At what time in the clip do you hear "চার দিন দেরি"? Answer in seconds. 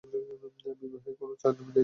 1.35-1.69